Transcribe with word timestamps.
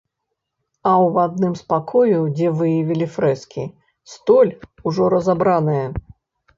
А 0.91 0.93
ў 0.93 1.27
адным 1.29 1.53
з 1.61 1.67
пакояў, 1.75 2.23
дзе 2.39 2.55
выявілі 2.63 3.07
фрэскі, 3.19 3.69
столь 4.17 4.53
ужо 4.91 5.03
разабраная. 5.19 5.83